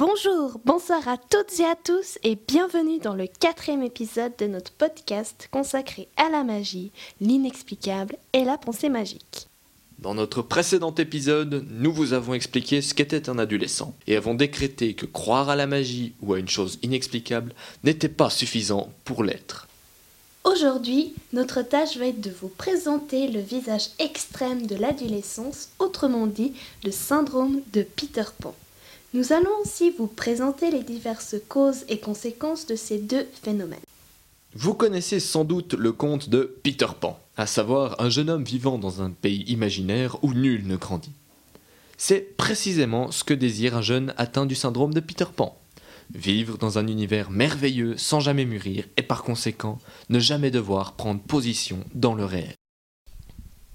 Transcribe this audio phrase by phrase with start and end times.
[0.00, 4.72] Bonjour, bonsoir à toutes et à tous et bienvenue dans le quatrième épisode de notre
[4.72, 9.48] podcast consacré à la magie, l'inexplicable et la pensée magique.
[9.98, 14.94] Dans notre précédent épisode, nous vous avons expliqué ce qu'était un adolescent et avons décrété
[14.94, 17.52] que croire à la magie ou à une chose inexplicable
[17.84, 19.68] n'était pas suffisant pour l'être.
[20.44, 26.54] Aujourd'hui, notre tâche va être de vous présenter le visage extrême de l'adolescence, autrement dit
[26.84, 28.54] le syndrome de Peter Pan.
[29.12, 33.80] Nous allons aussi vous présenter les diverses causes et conséquences de ces deux phénomènes.
[34.54, 38.78] Vous connaissez sans doute le conte de Peter Pan, à savoir un jeune homme vivant
[38.78, 41.10] dans un pays imaginaire où nul ne grandit.
[41.98, 45.58] C'est précisément ce que désire un jeune atteint du syndrome de Peter Pan.
[46.14, 51.20] Vivre dans un univers merveilleux sans jamais mûrir et par conséquent ne jamais devoir prendre
[51.20, 52.54] position dans le réel.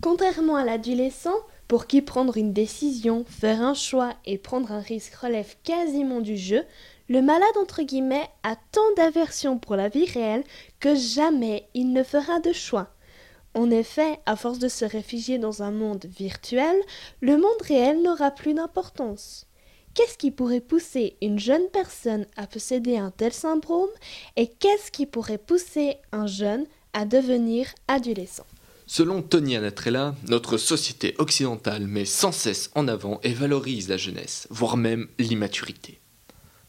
[0.00, 1.34] Contrairement à l'adolescent,
[1.68, 6.36] pour qui prendre une décision, faire un choix et prendre un risque relève quasiment du
[6.36, 6.64] jeu,
[7.08, 10.44] le malade entre guillemets a tant d'aversion pour la vie réelle
[10.80, 12.88] que jamais il ne fera de choix.
[13.54, 16.76] En effet, à force de se réfugier dans un monde virtuel,
[17.20, 19.46] le monde réel n'aura plus d'importance.
[19.94, 23.90] Qu'est-ce qui pourrait pousser une jeune personne à posséder un tel syndrome
[24.34, 28.46] et qu'est-ce qui pourrait pousser un jeune à devenir adolescent?
[28.86, 34.46] Selon Tony Anatrella, notre société occidentale met sans cesse en avant et valorise la jeunesse,
[34.50, 35.98] voire même l'immaturité.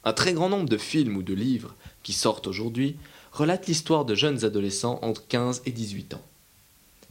[0.05, 2.95] Un très grand nombre de films ou de livres qui sortent aujourd'hui
[3.33, 6.23] relatent l'histoire de jeunes adolescents entre 15 et 18 ans.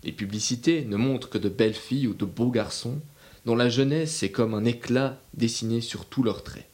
[0.05, 2.99] Les publicités ne montrent que de belles filles ou de beaux garçons
[3.45, 6.69] dont la jeunesse est comme un éclat dessiné sur tous leurs traits.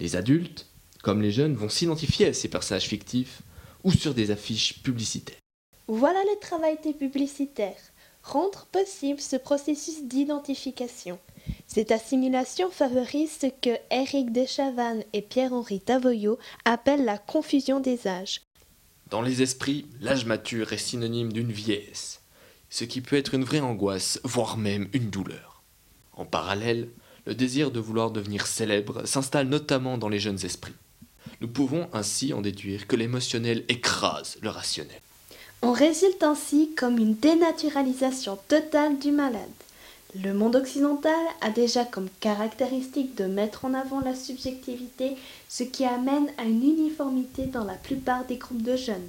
[0.00, 0.66] Les adultes,
[1.02, 3.42] comme les jeunes, vont s'identifier à ces personnages fictifs
[3.84, 5.38] ou sur des affiches publicitaires.
[5.88, 7.92] Voilà le travail des publicitaires.
[8.24, 11.20] Rendre possible ce processus d'identification.
[11.68, 18.40] Cette assimilation favorise ce que Éric Deschavannes et Pierre-Henri Tavoyot appellent la confusion des âges.
[19.10, 22.20] Dans les esprits, l'âge mature est synonyme d'une vieillesse,
[22.68, 25.62] ce qui peut être une vraie angoisse, voire même une douleur.
[26.14, 26.88] En parallèle,
[27.26, 30.74] le désir de vouloir devenir célèbre s'installe notamment dans les jeunes esprits.
[31.40, 35.00] Nous pouvons ainsi en déduire que l'émotionnel écrase le rationnel.
[35.62, 39.42] On résulte ainsi comme une dénaturalisation totale du malade.
[40.22, 45.16] Le monde occidental a déjà comme caractéristique de mettre en avant la subjectivité,
[45.48, 49.08] ce qui amène à une uniformité dans la plupart des groupes de jeunes.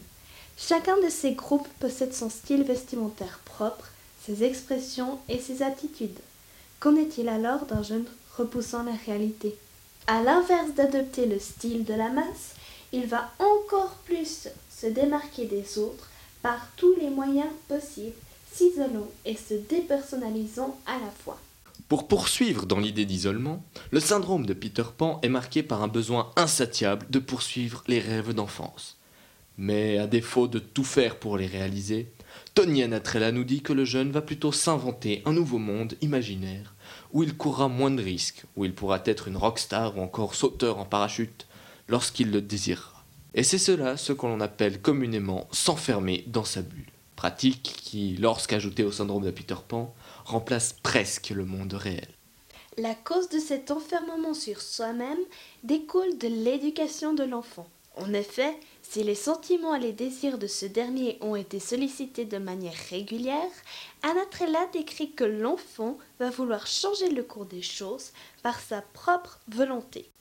[0.57, 3.90] Chacun de ces groupes possède son style vestimentaire propre,
[4.25, 6.19] ses expressions et ses attitudes.
[6.80, 8.06] Qu'en est-il alors d'un jeune
[8.38, 9.56] repoussant la réalité?
[10.07, 12.56] À l'inverse d'adopter le style de la masse,
[12.91, 16.09] il va encore plus se démarquer des autres
[16.47, 18.16] par tous les moyens possibles,
[18.53, 21.38] s'isolant et se dépersonnalisant à la fois.
[21.90, 26.31] Pour poursuivre dans l'idée d'isolement, le syndrome de Peter Pan est marqué par un besoin
[26.38, 28.96] insatiable de poursuivre les rêves d'enfance.
[29.57, 32.07] Mais à défaut de tout faire pour les réaliser,
[32.53, 36.75] Tony Anatrella nous dit que le jeune va plutôt s'inventer un nouveau monde imaginaire
[37.12, 40.78] où il courra moins de risques, où il pourra être une rockstar ou encore sauteur
[40.78, 41.46] en parachute
[41.90, 42.97] lorsqu'il le désirera.
[43.34, 46.92] Et c'est cela ce qu'on appelle communément s'enfermer dans sa bulle.
[47.16, 49.94] Pratique qui, lorsqu'ajoutée au syndrome de Peter Pan,
[50.26, 52.08] remplace presque le monde réel.
[52.78, 55.18] La cause de cet enfermement sur soi-même
[55.64, 57.68] découle de l'éducation de l'enfant.
[57.96, 62.38] En effet, si les sentiments et les désirs de ce dernier ont été sollicités de
[62.38, 63.52] manière régulière,
[64.04, 68.12] Anatrella décrit que l'enfant va vouloir changer le cours des choses
[68.44, 70.12] par sa propre volonté.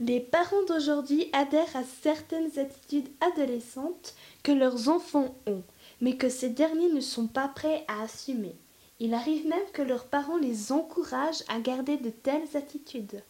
[0.00, 5.62] Les parents d'aujourd'hui adhèrent à certaines attitudes adolescentes que leurs enfants ont,
[6.00, 8.56] mais que ces derniers ne sont pas prêts à assumer.
[8.98, 13.22] Il arrive même que leurs parents les encouragent à garder de telles attitudes.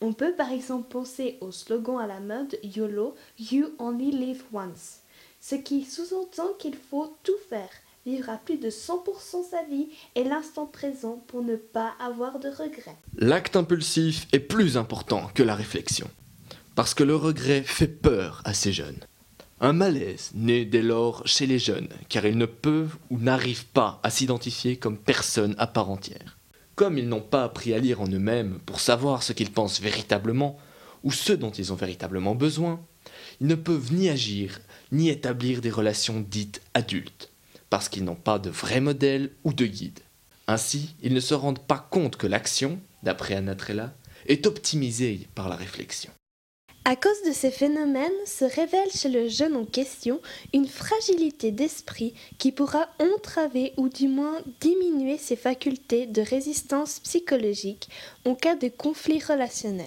[0.00, 5.02] On peut par exemple penser au slogan à la mode YOLO, You Only Live Once,
[5.40, 7.70] ce qui sous-entend qu'il faut tout faire,
[8.06, 12.48] vivre à plus de 100% sa vie et l'instant présent pour ne pas avoir de
[12.48, 12.96] regrets.
[13.16, 16.08] L'acte impulsif est plus important que la réflexion,
[16.74, 18.98] parce que le regret fait peur à ces jeunes.
[19.60, 24.00] Un malaise naît dès lors chez les jeunes, car ils ne peuvent ou n'arrivent pas
[24.02, 26.38] à s'identifier comme personne à part entière.
[26.76, 30.58] Comme ils n'ont pas appris à lire en eux-mêmes pour savoir ce qu'ils pensent véritablement,
[31.02, 32.80] ou ce dont ils ont véritablement besoin,
[33.42, 34.60] ils ne peuvent ni agir,
[34.92, 37.29] ni établir des relations dites adultes
[37.70, 40.00] parce qu'ils n'ont pas de vrai modèle ou de guide.
[40.46, 43.94] Ainsi, ils ne se rendent pas compte que l'action, d'après Anatrella,
[44.26, 46.10] est optimisée par la réflexion.
[46.84, 50.20] À cause de ces phénomènes se révèle chez le jeune en question
[50.54, 57.90] une fragilité d'esprit qui pourra entraver ou du moins diminuer ses facultés de résistance psychologique
[58.24, 59.86] en cas de conflit relationnel.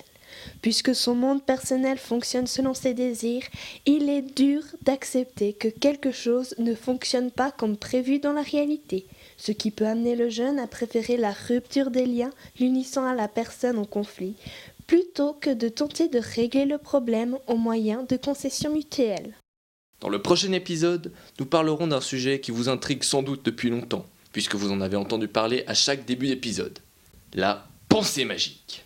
[0.61, 3.43] Puisque son monde personnel fonctionne selon ses désirs,
[3.85, 9.05] il est dur d'accepter que quelque chose ne fonctionne pas comme prévu dans la réalité,
[9.37, 13.27] ce qui peut amener le jeune à préférer la rupture des liens l'unissant à la
[13.27, 14.35] personne en conflit,
[14.87, 19.33] plutôt que de tenter de régler le problème au moyen de concessions mutuelles.
[19.99, 24.05] Dans le prochain épisode, nous parlerons d'un sujet qui vous intrigue sans doute depuis longtemps,
[24.33, 26.79] puisque vous en avez entendu parler à chaque début d'épisode.
[27.33, 28.83] La pensée magique.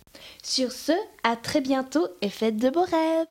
[0.50, 3.28] Sur ce, à très bientôt et faites de beaux rêves